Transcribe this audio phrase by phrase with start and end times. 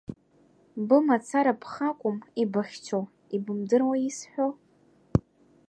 [0.87, 2.99] Бымацара бхы акәым ибыхьчо,
[3.35, 4.47] ибымдыруеи исҳәо!